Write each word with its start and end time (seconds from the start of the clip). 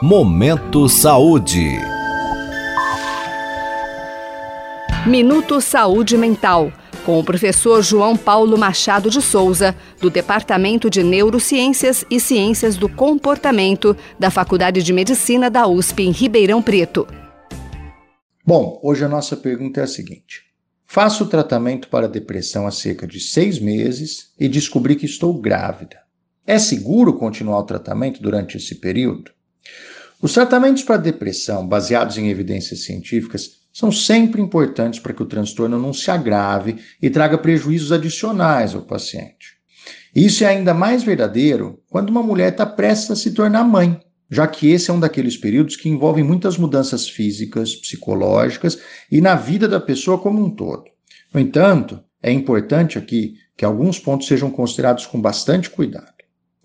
Momento 0.00 0.88
Saúde. 0.88 1.76
Minuto 5.04 5.60
Saúde 5.60 6.16
Mental, 6.16 6.72
com 7.04 7.18
o 7.18 7.24
professor 7.24 7.82
João 7.82 8.16
Paulo 8.16 8.56
Machado 8.56 9.10
de 9.10 9.20
Souza, 9.20 9.74
do 10.00 10.08
Departamento 10.08 10.88
de 10.88 11.02
Neurociências 11.02 12.04
e 12.08 12.20
Ciências 12.20 12.76
do 12.76 12.88
Comportamento 12.88 13.96
da 14.16 14.30
Faculdade 14.30 14.84
de 14.84 14.92
Medicina 14.92 15.50
da 15.50 15.66
USP 15.66 16.04
em 16.04 16.12
Ribeirão 16.12 16.62
Preto. 16.62 17.04
Bom, 18.46 18.78
hoje 18.84 19.04
a 19.04 19.08
nossa 19.08 19.36
pergunta 19.36 19.80
é 19.80 19.82
a 19.82 19.88
seguinte. 19.88 20.42
Faço 20.86 21.24
o 21.24 21.28
tratamento 21.28 21.88
para 21.88 22.08
depressão 22.08 22.68
há 22.68 22.70
cerca 22.70 23.04
de 23.04 23.18
seis 23.18 23.58
meses 23.58 24.32
e 24.38 24.48
descobri 24.48 24.94
que 24.94 25.06
estou 25.06 25.34
grávida. 25.34 25.98
É 26.46 26.56
seguro 26.56 27.14
continuar 27.14 27.58
o 27.58 27.64
tratamento 27.64 28.22
durante 28.22 28.58
esse 28.58 28.76
período? 28.76 29.36
Os 30.20 30.32
tratamentos 30.32 30.82
para 30.82 30.96
depressão, 30.96 31.66
baseados 31.66 32.18
em 32.18 32.28
evidências 32.28 32.84
científicas, 32.84 33.58
são 33.72 33.92
sempre 33.92 34.42
importantes 34.42 34.98
para 34.98 35.12
que 35.12 35.22
o 35.22 35.26
transtorno 35.26 35.78
não 35.78 35.92
se 35.92 36.10
agrave 36.10 36.78
e 37.00 37.08
traga 37.08 37.38
prejuízos 37.38 37.92
adicionais 37.92 38.74
ao 38.74 38.82
paciente. 38.82 39.58
Isso 40.14 40.42
é 40.42 40.48
ainda 40.48 40.74
mais 40.74 41.04
verdadeiro 41.04 41.80
quando 41.88 42.10
uma 42.10 42.22
mulher 42.22 42.50
está 42.50 42.66
prestes 42.66 43.10
a 43.12 43.16
se 43.16 43.32
tornar 43.32 43.62
mãe, 43.62 44.00
já 44.28 44.46
que 44.48 44.68
esse 44.68 44.90
é 44.90 44.92
um 44.92 44.98
daqueles 44.98 45.36
períodos 45.36 45.76
que 45.76 45.88
envolvem 45.88 46.24
muitas 46.24 46.58
mudanças 46.58 47.08
físicas, 47.08 47.76
psicológicas 47.76 48.78
e 49.10 49.20
na 49.20 49.36
vida 49.36 49.68
da 49.68 49.78
pessoa 49.78 50.18
como 50.18 50.44
um 50.44 50.50
todo. 50.50 50.84
No 51.32 51.38
entanto, 51.38 52.02
é 52.20 52.32
importante 52.32 52.98
aqui 52.98 53.34
que 53.56 53.64
alguns 53.64 53.98
pontos 53.98 54.26
sejam 54.26 54.50
considerados 54.50 55.06
com 55.06 55.20
bastante 55.20 55.70
cuidado. 55.70 56.17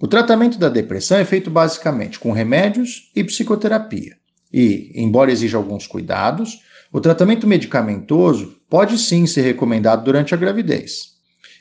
O 0.04 0.08
tratamento 0.08 0.60
da 0.60 0.68
depressão 0.68 1.18
é 1.18 1.24
feito 1.24 1.50
basicamente 1.50 2.20
com 2.20 2.34
remédios 2.34 3.10
e 3.16 3.24
psicoterapia. 3.24 4.18
E, 4.52 4.92
embora 4.96 5.32
exija 5.32 5.56
alguns 5.56 5.88
cuidados, 5.88 6.60
o 6.92 7.00
tratamento 7.00 7.48
medicamentoso 7.48 8.58
pode 8.70 8.98
sim 8.98 9.26
ser 9.26 9.44
recomendado 9.44 10.04
durante 10.04 10.34
a 10.34 10.38
gravidez. 10.38 11.14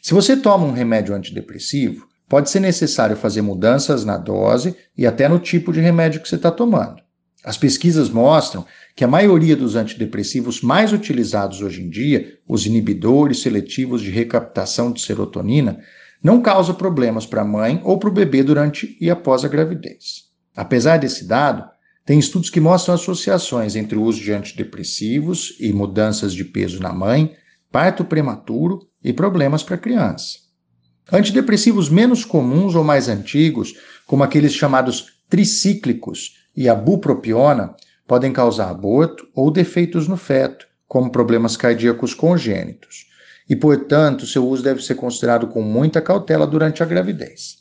Se 0.03 0.13
você 0.13 0.37
toma 0.37 0.67
um 0.67 0.73
remédio 0.73 1.15
antidepressivo, 1.15 2.09
pode 2.29 2.51
ser 2.51 2.59
necessário 2.59 3.17
fazer 3.17 3.43
mudanças 3.43 4.05
na 4.05 4.19
dose 4.19 4.75
e 4.99 5.07
até 5.07 5.29
no 5.29 5.39
tipo 5.39 5.73
de 5.73 5.79
remédio 5.79 6.21
que 6.21 6.29
você 6.29 6.35
está 6.35 6.51
tomando. 6.51 7.01
As 7.45 7.57
pesquisas 7.57 8.11
mostram 8.11 8.67
que 8.97 9.05
a 9.05 9.09
maioria 9.09 9.55
dos 9.55 9.77
antidepressivos 9.77 10.63
mais 10.63 10.93
utilizados 10.93 11.63
hoje 11.63 11.81
em 11.81 11.89
dia, 11.89 12.39
os 12.49 12.67
inibidores 12.67 13.41
seletivos 13.41 14.03
de 14.03 14.11
recaptação 14.11 14.91
de 14.91 15.01
serotonina, 15.01 15.79
não 16.23 16.41
causa 16.41 16.73
problemas 16.73 17.27
para 17.27 17.43
a 17.43 17.45
mãe 17.45 17.81
ou 17.85 17.99
para 17.99 18.09
o 18.09 18.13
bebê 18.13 18.43
durante 18.43 18.97
e 19.01 19.11
após 19.11 19.45
a 19.45 19.49
gravidez. 19.49 20.25
Apesar 20.55 20.99
desse 20.99 21.27
dado, 21.27 21.69
tem 22.05 22.19
estudos 22.19 22.51
que 22.51 22.61
mostram 22.61 22.95
associações 22.95 23.75
entre 23.75 23.97
o 23.99 24.03
uso 24.03 24.21
de 24.21 24.33
antidepressivos 24.33 25.57
e 25.59 25.73
mudanças 25.73 26.33
de 26.33 26.45
peso 26.45 26.81
na 26.81 26.93
mãe, 26.93 27.35
parto 27.71 28.05
prematuro 28.05 28.89
e 29.03 29.13
problemas 29.13 29.63
para 29.63 29.75
a 29.75 29.79
criança. 29.79 30.39
Antidepressivos 31.11 31.89
menos 31.89 32.25
comuns 32.25 32.75
ou 32.75 32.85
mais 32.85 33.09
antigos, 33.09 33.75
como 34.07 34.23
aqueles 34.23 34.53
chamados 34.53 35.07
tricíclicos 35.29 36.39
e 36.57 36.69
a 36.69 36.75
bupropiona, 36.75 37.75
podem 38.07 38.33
causar 38.33 38.71
aborto 38.71 39.27
ou 39.35 39.51
defeitos 39.51 40.07
no 40.07 40.17
feto, 40.17 40.67
como 40.87 41.11
problemas 41.11 41.57
cardíacos 41.57 42.15
congênitos 42.15 43.12
e, 43.53 43.57
portanto, 43.57 44.27
seu 44.27 44.49
uso 44.49 44.63
deve 44.63 44.83
ser 44.83 44.95
considerado 44.95 45.47
com 45.47 45.61
muita 45.61 46.01
cautela 46.01 46.47
durante 46.47 46.83
a 46.83 46.87
gravidez. 46.87 47.59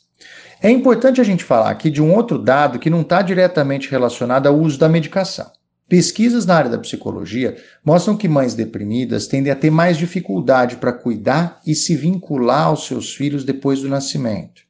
É 0.62 0.70
importante 0.70 1.20
a 1.20 1.24
gente 1.24 1.44
falar 1.44 1.68
aqui 1.68 1.90
de 1.90 2.00
um 2.00 2.14
outro 2.14 2.38
dado 2.38 2.78
que 2.78 2.88
não 2.88 3.02
está 3.02 3.20
diretamente 3.20 3.90
relacionado 3.90 4.46
ao 4.46 4.58
uso 4.58 4.78
da 4.78 4.88
medicação. 4.88 5.50
Pesquisas 5.86 6.46
na 6.46 6.54
área 6.54 6.70
da 6.70 6.78
psicologia 6.78 7.58
mostram 7.84 8.16
que 8.16 8.26
mães 8.26 8.54
deprimidas 8.54 9.26
tendem 9.26 9.52
a 9.52 9.54
ter 9.54 9.70
mais 9.70 9.98
dificuldade 9.98 10.76
para 10.76 10.94
cuidar 10.94 11.60
e 11.66 11.74
se 11.74 11.94
vincular 11.94 12.68
aos 12.68 12.86
seus 12.86 13.14
filhos 13.14 13.44
depois 13.44 13.82
do 13.82 13.88
nascimento. 13.90 14.62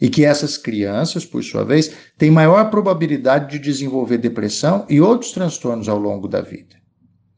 E 0.00 0.08
que 0.08 0.24
essas 0.24 0.58
crianças, 0.58 1.24
por 1.24 1.44
sua 1.44 1.64
vez, 1.64 1.92
têm 2.18 2.32
maior 2.32 2.68
probabilidade 2.68 3.48
de 3.52 3.60
desenvolver 3.60 4.18
depressão 4.18 4.84
e 4.90 5.00
outros 5.00 5.30
transtornos 5.30 5.88
ao 5.88 6.00
longo 6.00 6.26
da 6.26 6.40
vida. 6.40 6.83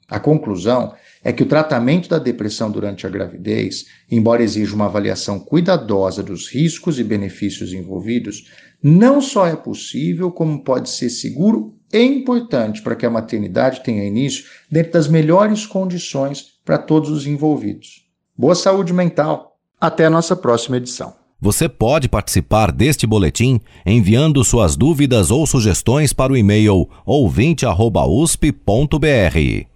A 0.09 0.21
conclusão 0.21 0.95
é 1.25 1.33
que 1.33 1.43
o 1.43 1.47
tratamento 1.47 2.09
da 2.09 2.19
depressão 2.19 2.71
durante 2.71 3.07
a 3.07 3.11
gravidez, 3.11 3.87
embora 4.11 4.43
exija 4.43 4.75
uma 4.75 4.87
avaliação 4.87 5.41
cuidadosa 5.41 6.23
dos 6.23 6.49
riscos 6.49 7.01
e 7.01 7.05
benefícios 7.05 7.73
envolvidos, 7.73 8.45
não 8.83 9.21
só 9.21 9.47
é 9.47 9.57
possível, 9.57 10.31
como 10.31 10.63
pode 10.63 10.91
ser 10.91 11.11
seguro 11.11 11.75
e 11.93 12.01
importante 12.01 12.81
para 12.83 12.95
que 12.95 13.05
a 13.05 13.11
maternidade 13.11 13.83
tenha 13.83 14.05
início 14.05 14.45
dentro 14.71 14.93
das 14.93 15.09
melhores 15.09 15.67
condições 15.67 16.47
para 16.65 16.79
todos 16.79 17.11
os 17.11 17.27
envolvidos. 17.27 18.07
Boa 18.37 18.55
saúde 18.55 18.93
mental. 18.93 19.59
Até 19.81 20.05
a 20.07 20.11
nossa 20.11 20.37
próxima 20.37 20.77
edição. 20.77 21.15
Você 21.41 21.69
pode 21.69 22.09
participar 22.09 22.71
deste 22.73 23.07
boletim 23.07 23.61
enviando 23.85 24.45
suas 24.45 24.77
dúvidas 24.77 25.31
ou 25.31 25.47
sugestões 25.47 26.13
para 26.13 26.33
o 26.33 26.37
e-mail 26.37 26.89
ouvinte@usp.br. 27.05 29.76